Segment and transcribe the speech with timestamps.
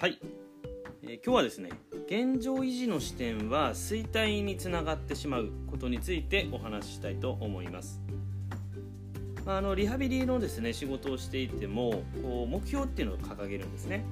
[0.00, 0.20] はい、
[1.02, 1.70] えー今日はですね
[2.06, 8.00] 現状維持の視点は衰退につながってしまうことについてお話ししたいと思います。
[9.44, 14.04] まああのリハビリのですね仕事をしていてもこう目標っていうのを掲げるんですね。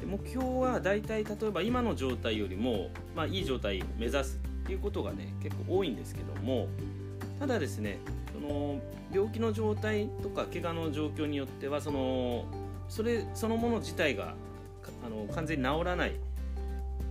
[0.00, 6.66] で目標はだいたい例えば今の状態よりも、まあ、いい状態を目指すっていうことがね結構多いんですけども
[7.38, 8.00] ただですね
[8.32, 8.80] その
[9.12, 12.44] 病気の状態とか怪我の状況によってはその
[12.88, 14.34] それそのもの自体が
[15.04, 16.12] あの完全に治らないっ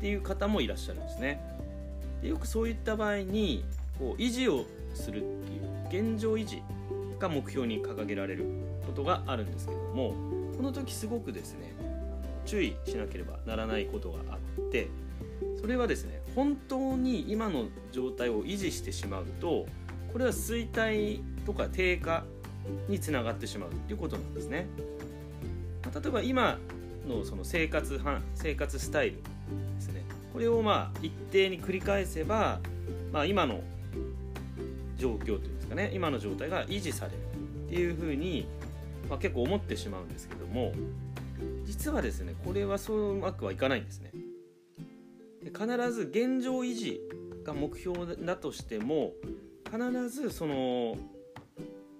[0.02, 1.42] ていう方もいらっしゃるんですね
[2.22, 3.64] でよくそういった場合に
[4.00, 6.62] こう維持をするっていう現状維持
[7.20, 8.46] が目標に掲げられる
[8.86, 10.14] ことがあるんですけども
[10.58, 11.74] この時すごくですね
[12.46, 14.90] 注意しなければならないことがあって
[15.60, 19.66] それはですね本当に今の状態を維持してしまうと
[20.12, 22.24] これは衰退とか低下
[22.88, 24.68] につながってしまうということなんですね。
[25.94, 26.58] 例えば今
[27.08, 28.00] のその生活
[28.36, 29.22] 生活スタイルで
[29.80, 30.04] すね。
[30.34, 32.60] これをまあ一定に繰り返せば、
[33.12, 33.62] まあ、今の
[34.98, 35.92] 状況というんですかね。
[35.94, 37.18] 今の状態が維持される
[37.68, 38.48] っていうふうに、
[39.10, 40.74] まあ、結構思ってしまうんですけども
[41.66, 44.12] 実はですねこれはそううまくはいかないんですね。
[45.44, 47.02] で必ず現状維持
[47.44, 49.14] が目標だとしても
[49.72, 50.98] 必ずその、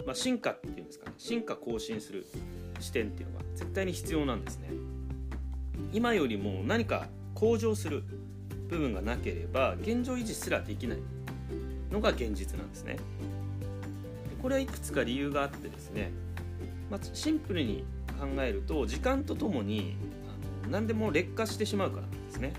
[0.06, 1.14] まあ、進化っていうんですかね。
[1.18, 2.26] 進化更新する
[2.80, 4.70] 視点っていうのが絶対に必要なんですね。
[5.94, 8.04] 今よりも何か向上する
[8.70, 11.00] 部分がなければ現状維持すらできない
[11.92, 12.94] のが現実なんですね。
[12.96, 13.00] で
[14.42, 16.12] これはいくつか理由があってですね、
[16.90, 17.86] まあ、シンプルに
[18.20, 19.96] 考えると時間とともに
[20.64, 22.54] あの何でも劣化してしまうからなんですね。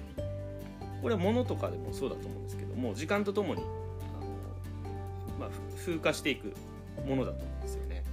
[1.03, 4.31] これは物とかでもそうだと思うんですけども時間とともにあの、
[5.39, 5.49] まあ、
[5.85, 6.55] 風化していく
[7.07, 8.05] ものだと思うんですよね。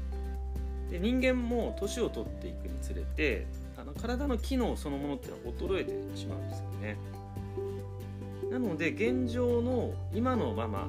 [0.92, 3.48] で人間も年を取っていくにつれて
[3.84, 6.97] あの体の機能そのものっていうのは衰えてしまうんですよね。
[8.50, 10.88] なので現状の今のまま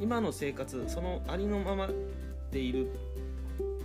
[0.00, 1.88] 今の生活そのありのまま
[2.50, 2.88] でいる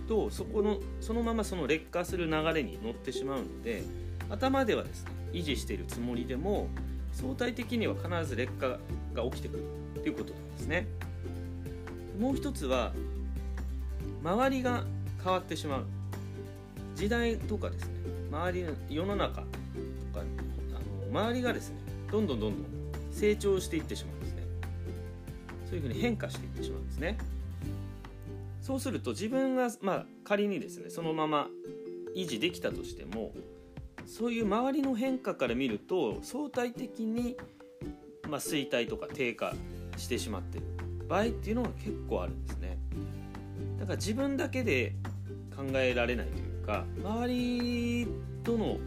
[0.08, 3.84] とそこのそのままその劣化する流れに乗ってしまうので
[4.28, 6.68] 頭ではですね維持しているつもりでも
[7.12, 8.78] 相対的には必ず劣化
[9.14, 9.64] が起きてくる
[10.02, 10.88] ということなんですね。
[12.18, 12.92] もう一つは
[14.24, 14.84] 周りが
[15.22, 15.84] 変わってしまう。
[16.96, 17.93] 時代とかですね
[18.34, 19.46] 周り世の中とか
[20.16, 21.76] あの周りがですね
[22.10, 22.74] どんどんどんどん
[23.12, 24.42] 成長していってしまうんですね。
[25.66, 27.16] そういうふうに変化していってしまうんですね。
[28.60, 31.48] そうすると自分が、まあ、仮にですねそのまま
[32.16, 33.32] 維持できたとしても
[34.06, 37.36] そういう周りの変化から見ると相対的に、
[38.28, 39.54] まあ、衰退とか低下
[39.96, 40.64] してしまってる。
[41.08, 42.78] 場合っていうのが結構あるんですね。
[43.78, 44.94] だから自分だけで
[45.54, 48.08] 考えられないというか周り
[48.42, 48.78] との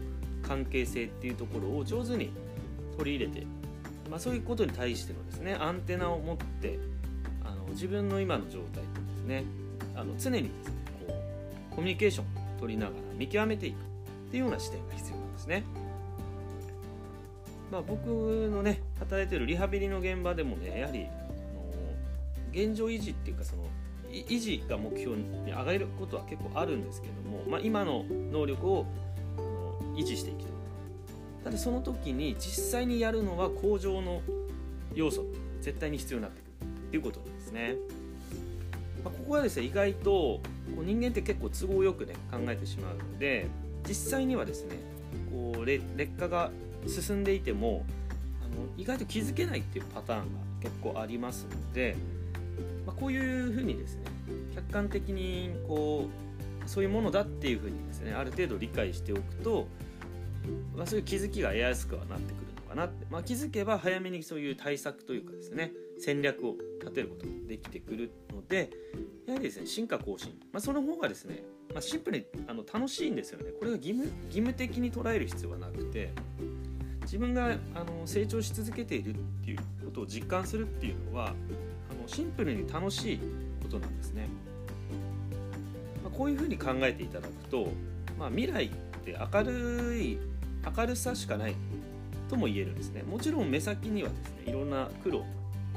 [0.42, 2.30] 関係性っていうところを上手に
[2.96, 3.46] 取り入れて、
[4.10, 6.78] まあ、そういうことに対してのですねアンテナを持って
[7.44, 9.44] あの自分の今の状態とですね
[9.94, 10.74] あの常にですね
[11.06, 11.14] こ
[11.72, 13.78] うコミュニケーションを取りながら見極めていくっ
[14.30, 15.64] ていうような視点が必要なんですね。
[17.70, 18.06] まあ、僕
[18.50, 21.30] のね働いてるリハビリの現場でもねやはりあの
[22.50, 23.64] 現状維持っていうかその
[24.10, 28.86] 維持が目標に上がることは結構あるんですけども、まあ、今の能力を
[29.96, 30.52] 維持していきたい
[31.44, 34.22] ただその時に実際にやるのは向上の
[34.94, 35.24] 要素
[35.60, 36.48] 絶対に必要になってくる
[36.88, 37.74] っていうことなんですね、
[39.04, 40.40] まあ、ここはですね意外とこ
[40.80, 43.46] う人間って結構都合よくね考えてしまうので
[43.86, 44.76] 実際にはですね
[45.30, 46.50] こう劣劣化が
[46.86, 47.84] 進んでいても
[48.42, 50.24] あの意外と気づけないっていうパターンが
[50.60, 51.96] 結構ありますので、
[52.88, 54.04] まあ、こういうふうにですね
[54.54, 56.08] 客観的にこ
[56.64, 59.68] うそういうものだっていうふうにですねある程度理解しておくと、
[60.74, 68.70] まあ、そういう気づきが得やすくはなってくるのかなって、まあ、気づけば早めにそういう対策というかですね戦略を立てることができてくるので
[69.26, 71.42] やはりですね進化更新、まあ、その方がですね、
[71.74, 73.50] まあ、シンプルにあの楽しいんですよね。
[73.58, 76.10] これが義務義務的に捉える必要はなくて
[77.02, 81.34] 自分があの成長し続けているっていうことを実感するっていうのは
[82.08, 83.18] シンプルに楽しい
[83.62, 84.26] ことなんですね、
[86.02, 87.68] まあ、こういうふうに考えていただくと、
[88.18, 88.70] まあ、未来っ
[89.04, 90.18] て明るい
[90.76, 91.54] 明るさしかない
[92.28, 93.02] とも言えるんですね。
[93.02, 95.24] もちろん目先にはですねいろんな苦労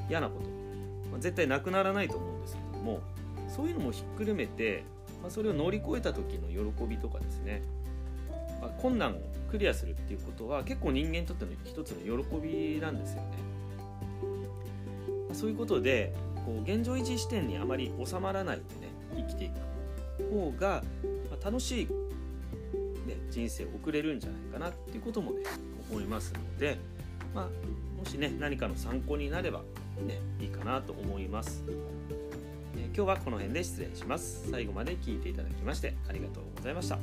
[0.09, 0.49] 嫌なこと、
[1.11, 3.01] まあ、絶対なくならないと思うんですけども
[3.47, 4.83] そういうのもひっくるめて、
[5.21, 7.61] まあ、それを乗り越えた時の喜びとかですね、
[8.61, 13.27] まあ、困難をクリアするっていうことは結構人間にとっての一つの喜びなんですよね、
[15.33, 16.13] そういうことで
[16.45, 19.53] こう現状維持視点にあまり収まらないでね生きていく
[20.33, 20.83] 方が、
[21.29, 25.43] ま、楽しい、ね、人生を送れるんじゃないかなっていうこともね
[25.89, 26.77] 思いますので、
[27.33, 27.45] まあ、
[27.97, 29.59] もしね何かの参考になれば
[30.05, 31.63] ねいいかなと思います、
[32.77, 34.49] え今日はこの辺で失礼します。
[34.49, 36.97] 最後まで聞いていただきましてありがとうございました。